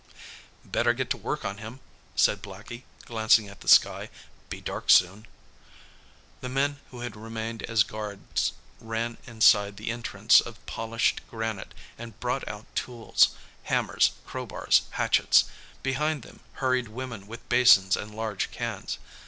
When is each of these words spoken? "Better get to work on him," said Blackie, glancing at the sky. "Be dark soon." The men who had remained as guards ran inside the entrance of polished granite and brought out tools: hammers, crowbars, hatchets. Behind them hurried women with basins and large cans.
"Better 0.65 0.93
get 0.93 1.11
to 1.11 1.15
work 1.17 1.45
on 1.45 1.59
him," 1.59 1.79
said 2.15 2.41
Blackie, 2.41 2.81
glancing 3.05 3.47
at 3.47 3.61
the 3.61 3.67
sky. 3.67 4.09
"Be 4.49 4.59
dark 4.59 4.89
soon." 4.89 5.27
The 6.39 6.49
men 6.49 6.79
who 6.89 7.01
had 7.01 7.15
remained 7.15 7.61
as 7.61 7.83
guards 7.83 8.53
ran 8.79 9.19
inside 9.27 9.77
the 9.77 9.91
entrance 9.91 10.41
of 10.41 10.65
polished 10.65 11.21
granite 11.29 11.75
and 11.99 12.19
brought 12.19 12.47
out 12.47 12.65
tools: 12.75 13.35
hammers, 13.65 14.13
crowbars, 14.25 14.87
hatchets. 14.89 15.43
Behind 15.83 16.23
them 16.23 16.39
hurried 16.53 16.87
women 16.87 17.27
with 17.27 17.47
basins 17.47 17.95
and 17.95 18.11
large 18.15 18.49
cans. 18.49 18.97